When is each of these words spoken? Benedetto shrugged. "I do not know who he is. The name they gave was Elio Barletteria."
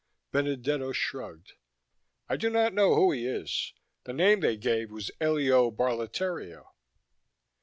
Benedetto 0.31 0.91
shrugged. 0.93 1.53
"I 2.27 2.35
do 2.35 2.49
not 2.49 2.73
know 2.73 2.95
who 2.95 3.11
he 3.11 3.27
is. 3.27 3.71
The 4.05 4.13
name 4.13 4.39
they 4.39 4.57
gave 4.57 4.89
was 4.89 5.11
Elio 5.21 5.69
Barletteria." 5.69 6.65